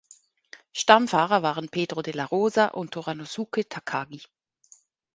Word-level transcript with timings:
Stammfahrer 0.73 1.43
waren 1.43 1.69
Pedro 1.69 2.01
de 2.01 2.11
la 2.13 2.25
Rosa 2.25 2.69
und 2.69 2.89
Toranosuke 2.91 3.69
Takagi. 3.69 4.23